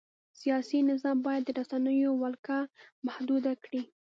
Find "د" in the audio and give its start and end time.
1.45-1.49